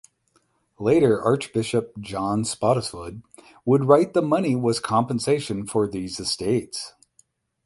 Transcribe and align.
Later 0.79 1.21
Archbishop 1.21 1.95
John 1.99 2.41
Spottiswoode 2.41 3.21
would 3.65 3.85
write 3.85 4.13
the 4.13 4.23
money 4.23 4.55
was 4.55 4.79
compensation 4.79 5.67
for 5.67 5.87
these 5.87 6.19
estates. 6.19 6.93